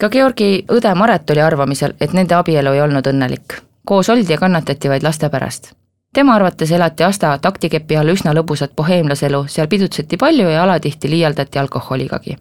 ka 0.01 0.09
Georgi 0.09 0.65
õde 0.69 0.95
Maret 0.95 1.31
oli 1.31 1.41
arvamisel, 1.41 1.95
et 2.01 2.13
nende 2.13 2.35
abielu 2.35 2.73
ei 2.73 2.81
olnud 2.81 3.07
õnnelik. 3.07 3.68
Koos 3.85 4.09
oldi 4.09 4.33
ja 4.33 4.39
kannatati 4.39 4.89
vaid 4.89 5.03
laste 5.03 5.29
pärast. 5.29 5.73
tema 6.13 6.35
arvates 6.35 6.71
elati 6.71 7.05
Asta 7.05 7.39
taktikepi 7.39 7.97
all 7.97 8.09
üsna 8.09 8.33
lõbusat 8.35 8.75
boheemlaselu, 8.77 9.45
seal 9.49 9.67
pidutseti 9.67 10.17
palju 10.17 10.49
ja 10.49 10.63
alatihti 10.63 11.11
liialdati 11.11 11.59
alkoholigagi. 11.59 12.37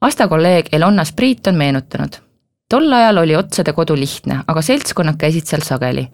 Asta 0.00 0.28
kolleeg 0.28 0.68
Elonna 0.72 1.04
Spriit 1.04 1.46
on 1.46 1.54
meenutanud 1.54 2.24
tol 2.68 2.92
ajal 2.92 3.18
oli 3.22 3.36
otsade 3.36 3.72
kodu 3.72 3.96
lihtne, 3.96 4.40
aga 4.46 4.62
seltskonnad 4.62 5.18
käisid 5.18 5.46
seal 5.46 5.62
sageli. 5.62 6.08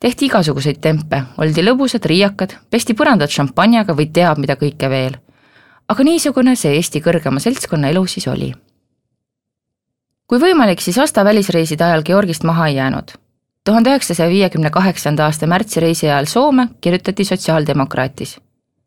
tehti 0.00 0.26
igasuguseid 0.26 0.78
tempe, 0.80 1.22
oldi 1.38 1.60
lõbusad, 1.60 2.06
riiakad, 2.08 2.54
pesti 2.70 2.94
põrandat 2.96 3.30
šampanjaga 3.34 3.92
või 3.92 4.06
teab 4.12 4.38
mida 4.38 4.56
kõike 4.56 4.88
veel. 4.88 5.18
aga 5.88 6.04
niisugune 6.04 6.56
see 6.56 6.74
Eesti 6.76 7.00
kõrgema 7.00 7.40
seltskonna 7.40 7.88
elu 7.88 8.06
siis 8.06 8.28
oli. 8.28 8.52
kui 10.26 10.38
võimalik, 10.38 10.80
siis 10.80 10.98
Asta 10.98 11.24
välisreiside 11.24 11.84
ajal 11.84 12.02
Georgist 12.02 12.44
maha 12.44 12.68
ei 12.68 12.76
jäänud. 12.76 13.12
Tuhande 13.64 13.90
üheksasaja 13.90 14.28
viiekümne 14.28 14.70
kaheksanda 14.70 15.24
aasta 15.24 15.46
märtsireisi 15.46 16.10
ajal 16.10 16.24
Soome 16.24 16.68
kirjutati 16.80 17.24
Sotsiaaldemokraatis 17.24 18.38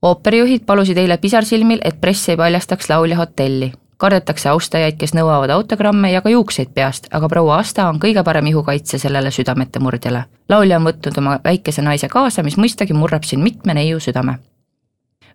ooperijuhid 0.04 0.66
palusid 0.66 0.98
eile 0.98 1.18
pisarsilmil, 1.18 1.80
et 1.84 2.02
press 2.02 2.30
ei 2.30 2.38
paljastaks 2.38 2.90
laulja 2.90 3.18
hotelli, 3.18 3.72
kardetakse 3.98 4.50
austajaid, 4.50 4.98
kes 5.00 5.14
nõuavad 5.16 5.54
autogramme 5.56 6.12
ja 6.12 6.22
ka 6.22 6.32
juukseid 6.34 6.74
peast, 6.76 7.08
aga 7.12 7.30
proua 7.32 7.60
Asta 7.64 7.88
on 7.90 8.02
kõige 8.04 8.24
parem 8.24 8.50
ihukaitse 8.52 9.00
sellele 9.00 9.32
südamete 9.32 9.80
murdjale. 9.80 10.26
laulja 10.50 10.78
on 10.78 10.90
võtnud 10.90 11.18
oma 11.18 11.38
väikese 11.44 11.82
naise 11.82 12.08
kaasa, 12.08 12.44
mis 12.44 12.58
mõistagi 12.58 12.94
murrab 12.94 13.24
siin 13.24 13.44
mitme 13.44 13.74
neiu 13.74 14.00
südame. 14.00 14.38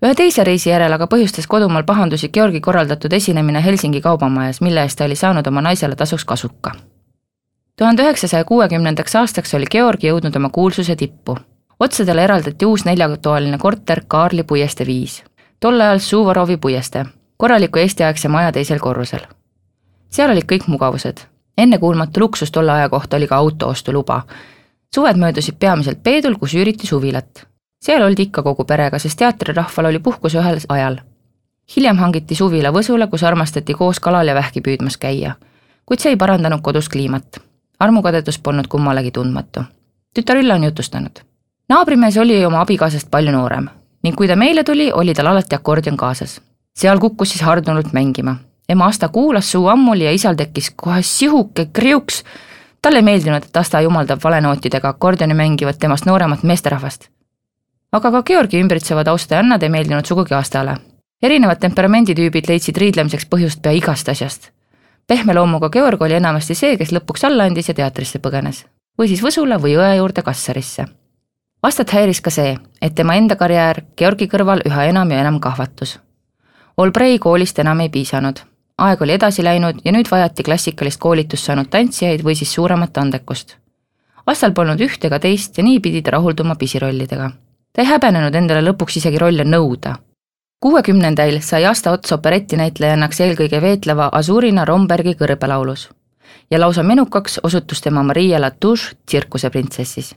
ühe 0.05 0.15
teise 0.15 0.45
reisi 0.45 0.71
järel 0.71 0.93
aga 0.93 1.07
põhjustas 1.07 1.47
kodumaal 1.47 1.85
pahandusi 1.85 2.29
Georgi 2.29 2.61
korraldatud 2.61 3.13
esinemine 3.13 3.65
Helsingi 3.65 4.01
kaubamajas, 4.01 4.61
mille 4.61 4.83
eest 4.83 4.99
ta 4.99 5.05
oli 5.05 5.17
saanud 5.17 5.47
oma 5.47 5.61
naisele 5.61 5.97
tasuks 5.97 6.25
kasuka. 6.25 6.73
Tuhande 7.79 8.03
üheksasaja 8.03 8.45
kuuekümnendaks 8.45 9.17
aastaks 9.17 9.55
oli 9.55 9.67
Georg 9.71 10.03
jõudnud 10.05 10.37
oma 10.37 10.49
kuulsuse 10.49 10.97
tippu. 10.97 11.37
otsadele 11.81 12.25
eraldati 12.25 12.67
uus 12.67 12.85
neljatoaline 12.85 13.59
korter 13.59 14.03
Kaarli 14.09 14.43
puiestee 14.43 14.87
viis, 14.87 15.25
tol 15.61 15.81
ajal 15.81 15.99
Suvorovi 15.99 16.57
puiestee 16.57 17.05
korraliku 17.39 17.79
eestiaegse 17.79 18.29
maja 18.29 18.53
teisel 18.53 18.79
korrusel. 18.79 19.21
seal 20.11 20.31
olid 20.31 20.47
kõik 20.53 20.67
mugavused. 20.67 21.19
ennekuulmatu 21.59 22.21
luksus 22.21 22.51
tolle 22.51 22.73
aja 22.73 22.89
kohta 22.89 23.17
oli 23.17 23.27
ka 23.27 23.37
autoostuluba. 23.37 24.23
suved 24.95 25.17
möödusid 25.17 25.55
peamiselt 25.59 26.03
Peedul, 26.03 26.35
kus 26.35 26.55
üüriti 26.55 26.87
suvilat. 26.87 27.47
seal 27.81 28.03
oldi 28.03 28.23
ikka 28.23 28.43
kogu 28.43 28.65
perega, 28.65 28.99
sest 28.99 29.19
teatrirahval 29.19 29.87
oli 29.87 29.99
puhkus 29.99 30.35
ühel 30.35 30.59
ajal. 30.69 30.97
hiljem 31.77 31.97
hangiti 31.97 32.35
suvila 32.35 32.73
Võsule, 32.73 33.07
kus 33.07 33.23
armastati 33.23 33.75
koos 33.75 34.01
kalal 34.01 34.27
ja 34.27 34.35
vähki 34.35 34.61
püüdmas 34.61 34.97
käia. 34.97 35.35
kuid 35.87 36.01
see 36.01 36.11
ei 36.11 36.17
parandanud 36.17 36.61
kodus 36.61 36.89
kliimat. 36.89 37.48
Armukadedus 37.81 38.39
polnud 38.39 38.67
kummalegi 38.69 39.11
tundmatu. 39.11 39.63
tütar 40.15 40.37
Ülle 40.37 40.55
on 40.55 40.65
jutustanud. 40.65 41.19
naabrimees 41.69 42.17
oli 42.17 42.45
oma 42.47 42.61
abikaasast 42.61 43.11
palju 43.11 43.33
noorem 43.33 43.69
ning 44.03 44.17
kui 44.17 44.29
ta 44.29 44.37
meile 44.37 44.65
tuli, 44.65 44.93
oli 44.93 45.15
tal 45.15 45.27
alati 45.27 45.55
akordion 45.55 45.97
kaasas. 45.97 46.41
seal 46.77 46.99
kukkus 46.99 47.31
siis 47.31 47.43
hardunult 47.43 47.93
mängima. 47.93 48.37
ema 48.69 48.87
Asta 48.87 49.09
kuulas 49.09 49.53
suu 49.53 49.69
ammuli 49.69 50.05
ja 50.05 50.13
isal 50.13 50.35
tekkis 50.35 50.71
kohe 50.77 51.03
sihuke 51.03 51.67
kriuks. 51.73 52.25
talle 52.83 52.99
ei 52.99 53.03
meeldinud, 53.03 53.45
et 53.45 53.57
Asta 53.57 53.81
jumaldab 53.81 54.21
valenootidega 54.25 54.89
akordioni 54.89 55.35
mängivat 55.35 55.79
temast 55.79 56.07
nooremat 56.07 56.43
meesterahvast. 56.43 57.09
aga 57.93 58.11
ka 58.11 58.23
Georgi 58.23 58.63
ümbritsevad 58.63 59.07
austajannad 59.07 59.63
ei 59.63 59.69
meeldinud 59.69 60.07
sugugi 60.07 60.35
Astale. 60.35 60.77
erinevad 61.23 61.59
temperamenditüübid 61.59 62.49
leidsid 62.49 62.77
riidlemiseks 62.77 63.27
põhjust 63.27 63.63
pea 63.63 63.73
igast 63.73 64.09
asjast 64.09 64.58
pehme 65.09 65.35
loomuga 65.35 65.71
Georg 65.71 66.03
oli 66.03 66.15
enamasti 66.15 66.55
see, 66.55 66.77
kes 66.77 66.93
lõpuks 66.93 67.25
alla 67.27 67.49
andis 67.49 67.69
ja 67.69 67.75
teatrisse 67.75 68.21
põgenes. 68.25 68.67
või 68.99 69.09
siis 69.09 69.23
Võsule 69.23 69.57
või 69.63 69.77
õe 69.79 69.97
juurde 69.97 70.23
Kassarisse. 70.23 70.85
Astat 71.63 71.91
häiris 71.91 72.21
ka 72.21 72.31
see, 72.31 72.57
et 72.83 72.95
tema 72.95 73.15
enda 73.15 73.37
karjäär 73.37 73.83
Georgi 73.97 74.29
kõrval 74.29 74.63
üha 74.67 74.85
enam 74.85 75.11
ja 75.11 75.21
enam 75.21 75.41
kahvatus. 75.41 75.99
Olbrei 76.77 77.19
koolist 77.19 77.59
enam 77.59 77.81
ei 77.81 77.89
piisanud. 77.89 78.41
aeg 78.79 79.01
oli 79.03 79.13
edasi 79.13 79.43
läinud 79.43 79.81
ja 79.85 79.93
nüüd 79.93 80.11
vajati 80.11 80.43
klassikalist 80.43 81.01
koolitust 81.01 81.45
saanud 81.45 81.71
tantsijaid 81.71 82.23
või 82.23 82.35
siis 82.35 82.53
suuremat 82.55 82.99
andekust. 82.99 83.57
Astal 84.27 84.53
polnud 84.53 84.81
üht 84.81 85.05
ega 85.05 85.19
teist 85.19 85.59
ja 85.59 85.65
nii 85.65 85.81
pidi 85.81 86.03
ta 86.03 86.11
rahulduma 86.11 86.55
pisirollidega. 86.55 87.31
ta 87.73 87.83
ei 87.83 87.89
häbenenud 87.89 88.35
endale 88.35 88.71
lõpuks 88.71 88.97
isegi 88.97 89.19
rolle 89.19 89.45
nõuda 89.45 89.97
kuuekümnendail 90.61 91.41
sai 91.41 91.65
Asta 91.67 91.93
Ots 91.95 92.13
operetinäitlejannaks 92.13 93.21
eelkõige 93.21 93.63
veetleva 93.63 94.09
Azurina 94.13 94.65
Rombergi 94.65 95.15
kõrbelaulus. 95.15 95.89
Ja 96.51 96.61
lausa 96.61 96.83
menukaks 96.83 97.41
osutus 97.43 97.81
tema 97.81 98.03
Maria 98.03 98.41
Latouche 98.41 98.97
tsirkuseprintsessis 99.07 100.17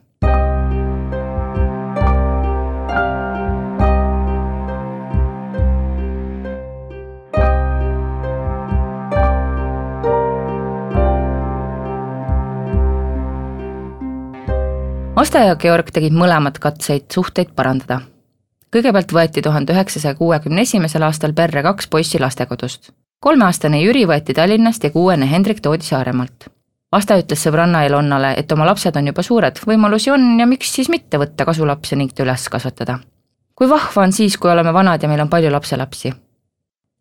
Asta 15.16 15.40
ja 15.46 15.56
Georg 15.56 15.92
tegid 15.94 16.16
mõlemad 16.18 16.58
katseid 16.60 17.12
suhteid 17.14 17.52
parandada 17.56 18.00
kõigepealt 18.72 19.12
võeti 19.14 19.42
tuhande 19.42 19.74
üheksasaja 19.74 20.16
kuuekümne 20.16 20.62
esimesel 20.62 21.04
aastal 21.04 21.34
perre 21.34 21.64
kaks 21.64 21.88
poissi 21.88 22.20
lastekodust. 22.20 22.92
kolmeaastane 23.20 23.82
Jüri 23.82 24.06
võeti 24.08 24.34
Tallinnast 24.34 24.84
ja 24.84 24.90
kuuene 24.90 25.32
Hendrik 25.32 25.60
toodi 25.62 25.84
Saaremaalt. 25.84 26.48
Asta 26.92 27.16
ütles 27.20 27.44
sõbranna 27.44 27.86
Elonnale, 27.86 28.34
et 28.38 28.52
oma 28.52 28.66
lapsed 28.66 28.96
on 28.96 29.08
juba 29.08 29.24
suured, 29.24 29.60
võimalusi 29.68 30.12
on 30.12 30.40
ja 30.40 30.46
miks 30.48 30.74
siis 30.76 30.90
mitte 30.90 31.18
võtta 31.18 31.46
kasulapse 31.46 31.96
ning 31.96 32.14
ta 32.14 32.24
üles 32.24 32.50
kasvatada. 32.50 33.00
kui 33.56 33.70
vahva 33.70 34.02
on 34.02 34.12
siis, 34.12 34.38
kui 34.38 34.52
oleme 34.52 34.74
vanad 34.74 35.04
ja 35.04 35.10
meil 35.10 35.22
on 35.22 35.30
palju 35.30 35.52
lapselapsi. 35.52 36.14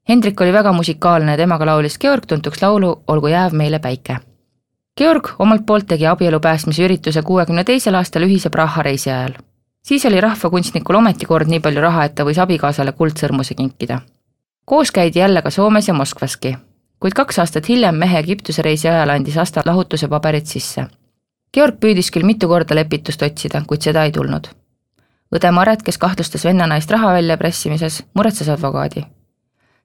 Hendrik 0.08 0.40
oli 0.40 0.52
väga 0.52 0.72
musikaalne 0.72 1.32
ja 1.32 1.36
temaga 1.36 1.66
laulis 1.66 1.98
Georg 1.98 2.26
tuntuks 2.26 2.62
laulu 2.62 3.02
Olgu 3.06 3.26
jääv 3.26 3.52
meile 3.52 3.78
päike. 3.78 4.16
Georg 4.98 5.28
omalt 5.38 5.66
poolt 5.66 5.86
tegi 5.86 6.06
abielu 6.06 6.40
päästmise 6.40 6.84
ürituse 6.84 7.22
kuuekümne 7.22 7.64
teisel 7.64 7.94
aastal 7.94 8.22
ühise 8.22 8.50
Praha 8.50 8.82
reisi 8.82 9.10
ajal 9.10 9.38
siis 9.82 10.06
oli 10.06 10.20
rahvakunstnikul 10.20 10.94
ometi 10.94 11.26
kord 11.26 11.48
nii 11.48 11.60
palju 11.60 11.80
raha, 11.80 12.04
et 12.04 12.14
ta 12.14 12.24
võis 12.24 12.38
abikaasale 12.38 12.92
kuldsõrmuse 12.92 13.54
kinkida. 13.54 14.00
koos 14.64 14.90
käidi 14.90 15.18
jälle 15.18 15.42
ka 15.42 15.50
Soomes 15.50 15.88
ja 15.88 15.94
Moskvaski, 15.94 16.56
kuid 17.00 17.12
kaks 17.14 17.38
aastat 17.38 17.68
hiljem 17.68 17.94
mehe 17.94 18.18
Egiptuse 18.18 18.62
reisi 18.62 18.88
ajal 18.88 19.10
andis 19.10 19.38
Asta 19.38 19.62
lahutuse 19.66 20.08
paberid 20.08 20.46
sisse. 20.46 20.86
Georg 21.54 21.80
püüdis 21.80 22.10
küll 22.10 22.24
mitu 22.24 22.48
korda 22.48 22.74
lepitust 22.74 23.22
otsida, 23.22 23.62
kuid 23.66 23.82
seda 23.82 24.04
ei 24.04 24.12
tulnud. 24.12 24.48
õde 25.34 25.50
Maret, 25.50 25.82
kes 25.82 25.98
kahtlustas 25.98 26.44
vennanaist 26.44 26.90
raha 26.90 27.12
väljapressimises, 27.12 28.02
muretses 28.14 28.48
advokaadi. 28.48 29.06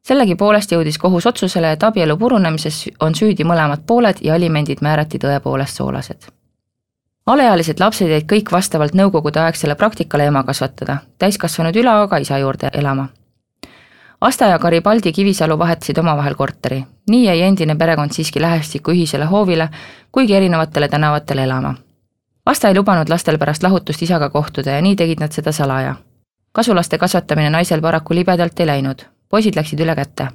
sellegipoolest 0.02 0.72
jõudis 0.72 0.98
kohus 0.98 1.26
otsusele, 1.26 1.72
et 1.72 1.84
abielu 1.84 2.18
purunemises 2.18 2.90
on 3.00 3.16
süüdi 3.16 3.44
mõlemad 3.44 3.86
pooled 3.88 4.18
ja 4.22 4.34
alimendid 4.34 4.78
määrati 4.82 5.18
tõepoolest 5.18 5.76
soolased 5.76 6.36
alaealised 7.26 7.80
lapsed 7.80 8.10
jäid 8.10 8.26
kõik 8.30 8.52
vastavalt 8.52 8.94
nõukogudeaegsele 8.94 9.76
praktikale 9.76 10.28
ema 10.30 10.44
kasvatada, 10.44 10.98
täiskasvanud 11.18 11.76
üle 11.76 11.90
aga 11.90 12.18
isa 12.22 12.38
juurde 12.38 12.70
elama. 12.74 13.08
Asta 14.22 14.46
ja 14.46 14.60
Garibaldi 14.60 15.12
Kivisalu 15.12 15.58
vahetasid 15.60 15.98
omavahel 15.98 16.36
korteri, 16.36 16.86
nii 17.10 17.26
jäi 17.26 17.42
endine 17.42 17.76
perekond 17.76 18.12
siiski 18.12 18.42
lähestikku 18.42 18.92
ühisele 18.92 19.26
hoovile, 19.26 19.70
kuigi 20.12 20.36
erinevatele 20.36 20.88
tänavatele 20.90 21.44
elama. 21.44 21.76
Asta 22.46 22.68
ei 22.68 22.76
lubanud 22.76 23.10
lastel 23.10 23.38
pärast 23.38 23.64
lahutust 23.64 24.02
isaga 24.02 24.30
kohtuda 24.30 24.72
ja 24.72 24.82
nii 24.82 24.96
tegid 24.96 25.20
nad 25.20 25.32
seda 25.32 25.52
salaja. 25.52 25.96
kasulaste 26.52 26.98
kasvatamine 26.98 27.50
naisel 27.50 27.82
paraku 27.82 28.16
libedalt 28.16 28.60
ei 28.60 28.68
läinud, 28.68 29.06
poisid 29.30 29.56
läksid 29.56 29.80
üle 29.80 29.96
käte. 29.96 30.28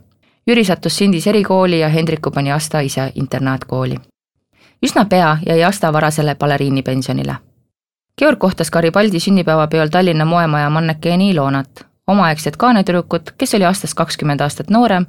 Jüri 0.46 0.64
sattus 0.64 0.96
Sindis 0.96 1.26
erikooli 1.26 1.80
ja 1.80 1.88
Hendriku 1.88 2.30
pani 2.30 2.52
Asta 2.52 2.80
ise 2.80 3.12
internaatkooli 3.14 3.96
üsna 4.82 5.04
pea 5.04 5.38
jäi 5.46 5.64
Asta 5.64 5.92
varasele 5.92 6.34
baleriinipensionile. 6.34 7.34
Georg 8.18 8.38
kohtas 8.38 8.70
Garibaldi 8.70 9.20
sünnipäevapeol 9.20 9.88
Tallinna 9.88 10.24
moemaja 10.24 10.70
mannekeeni 10.70 11.30
Ilonat, 11.30 11.86
omaaegset 12.06 12.56
kaanetüdrukut, 12.56 13.30
kes 13.38 13.54
oli 13.54 13.64
Astast 13.64 13.94
kakskümmend 13.94 14.40
aastat 14.40 14.70
noorem 14.70 15.06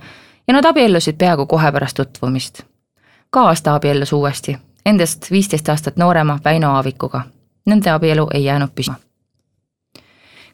ja 0.47 0.53
nad 0.53 0.65
abiellusid 0.65 1.15
peaaegu 1.17 1.45
kohe 1.45 1.71
pärast 1.71 1.95
tutvumist. 1.95 2.61
ka 3.29 3.49
Asta 3.49 3.75
abiellus 3.75 4.13
uuesti, 4.13 4.57
endast 4.85 5.31
viisteist 5.31 5.69
aastat 5.69 5.97
noorema 5.97 6.39
Väino 6.45 6.75
Aavikuga. 6.75 7.21
Nende 7.65 7.89
abielu 7.89 8.27
ei 8.33 8.43
jäänud 8.43 8.69
püsima 8.75 8.95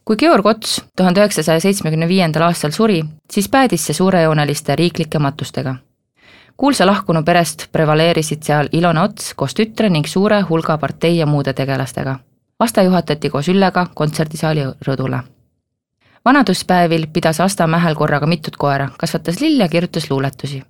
kui 0.06 0.16
Georg 0.16 0.46
Ots 0.46 0.84
tuhande 0.98 1.20
üheksasaja 1.20 1.60
seitsmekümne 1.60 2.08
viiendal 2.08 2.42
aastal 2.42 2.72
suri, 2.72 3.04
siis 3.32 3.50
päädis 3.50 3.86
see 3.86 3.94
suurejooneliste 3.94 4.76
riiklike 4.76 5.20
matustega 5.20 5.76
kuulsa 6.58 6.86
lahkunu 6.86 7.24
perest 7.24 7.66
prevaleerisid 7.72 8.44
seal 8.44 8.70
Ilona 8.72 9.04
Ots 9.04 9.34
koos 9.36 9.54
tütre 9.56 9.90
ning 9.90 10.08
suure 10.08 10.42
hulga 10.50 10.78
partei 10.78 11.18
ja 11.18 11.26
muude 11.26 11.54
tegelastega. 11.54 12.20
Asta 12.60 12.84
juhatati 12.84 13.30
koos 13.30 13.48
Üllega 13.48 13.88
kontserdisaali 13.94 14.64
rõdule. 14.88 15.20
vanaduspäevil 16.26 17.08
pidas 17.14 17.40
Asta 17.40 17.68
Mähel 17.68 17.96
korraga 17.96 18.26
mitut 18.26 18.58
koera, 18.58 18.90
kasvatas 19.00 19.40
lille 19.42 19.64
ja 19.64 19.70
kirjutas 19.70 20.10
luuletusi. 20.12 20.64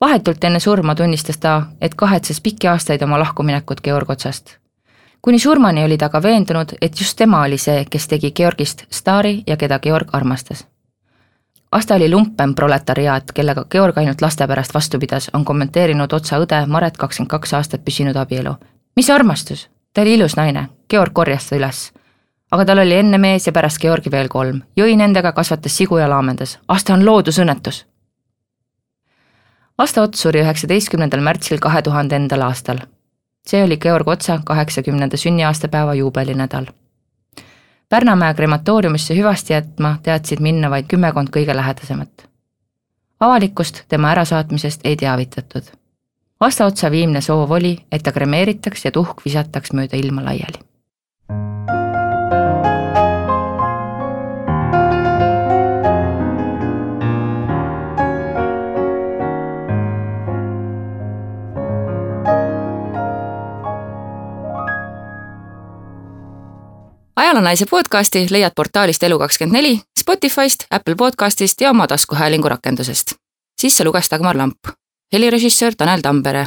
vahetult 0.00 0.44
enne 0.44 0.60
surma 0.60 0.94
tunnistas 0.94 1.38
ta, 1.38 1.62
et 1.80 1.94
kahetses 1.94 2.40
pikki 2.40 2.68
aastaid 2.68 3.02
oma 3.02 3.18
lahkuminekut 3.18 3.80
Georg 3.80 4.10
Otsast. 4.10 4.56
kuni 5.22 5.38
surmani 5.38 5.84
oli 5.84 5.98
ta 5.98 6.06
aga 6.06 6.22
veendunud, 6.22 6.72
et 6.82 7.00
just 7.00 7.16
tema 7.16 7.42
oli 7.42 7.58
see, 7.58 7.84
kes 7.90 8.08
tegi 8.08 8.30
Georgist 8.32 8.84
staari 8.90 9.42
ja 9.46 9.56
keda 9.56 9.78
Georg 9.78 10.08
armastas 10.12 10.66
Asta 11.72 11.94
oli 11.94 12.10
lumpen 12.10 12.54
proletariaat, 12.54 13.32
kellega 13.34 13.64
Georg 13.70 13.98
ainult 13.98 14.20
laste 14.20 14.46
pärast 14.46 14.74
vastu 14.74 14.98
pidas, 14.98 15.28
on 15.32 15.44
kommenteerinud 15.44 16.12
otsa 16.12 16.40
õde 16.42 16.64
Maret 16.66 16.96
kakskümmend 16.98 17.30
kaks 17.30 17.54
aastat 17.54 17.84
püsinud 17.86 18.16
abielu. 18.16 18.54
mis 18.96 19.10
armastus, 19.10 19.68
ta 19.94 20.02
oli 20.02 20.14
ilus 20.14 20.36
naine, 20.36 20.68
Georg 20.90 21.12
korjas 21.12 21.46
ta 21.48 21.56
üles. 21.56 21.92
aga 22.50 22.64
tal 22.64 22.78
oli 22.78 22.94
enne 22.94 23.18
mees 23.18 23.46
ja 23.46 23.52
pärast 23.52 23.80
Georgi 23.80 24.10
veel 24.10 24.28
kolm, 24.28 24.62
jõi 24.76 24.96
nendega, 24.96 25.32
kasvatas 25.32 25.76
sigu 25.76 25.98
ja 25.98 26.08
laamendas, 26.08 26.58
Asta 26.68 26.94
on 26.94 27.06
loodusõnnetus. 27.06 27.86
Asta 29.78 30.02
Ots 30.02 30.20
suri 30.20 30.40
üheksateistkümnendal 30.40 31.20
märtsil 31.20 31.58
kahe 31.58 31.82
tuhandendal 31.82 32.42
aastal. 32.42 32.78
see 33.46 33.62
oli 33.62 33.76
Georg 33.76 34.08
Otsa 34.08 34.40
kaheksakümnenda 34.44 35.16
sünniaastapäeva 35.16 35.94
juubelinädal 35.94 36.66
Pärnamäe 37.90 38.34
krematooriumisse 38.34 39.16
hüvasti 39.16 39.52
jätma 39.52 39.96
teadsid 40.02 40.38
minna 40.40 40.68
vaid 40.70 40.86
kümmekond 40.86 41.28
kõige 41.34 41.56
lähedasemat. 41.56 42.28
avalikkust 43.20 43.82
tema 43.88 44.10
ärasaatmisest 44.10 44.80
ei 44.84 44.96
teavitatud. 44.96 45.62
vastaotsa 46.40 46.90
viimne 46.90 47.20
soov 47.20 47.50
oli, 47.50 47.78
et 47.92 48.02
ta 48.02 48.12
kremeeritaks 48.12 48.84
ja 48.84 48.90
tuhk 48.90 49.24
visataks 49.24 49.72
mööda 49.72 49.96
ilma 49.96 50.24
laiali. 50.24 50.69
Ajaloonaise 67.40 67.66
podcasti 67.66 68.26
leiad 68.30 68.52
portaalist 68.56 69.02
Elu24, 69.02 69.80
Spotify'st, 70.00 70.64
Apple 70.70 70.94
podcastist 70.94 71.60
ja 71.60 71.70
oma 71.70 71.86
taskuhäälingu 71.86 72.48
rakendusest. 72.48 73.12
sisse 73.60 73.84
luges 73.84 74.10
Dagmar 74.10 74.36
Lamp, 74.36 74.58
helirežissöör 75.12 75.74
Tanel 75.74 76.00
Tampere, 76.00 76.46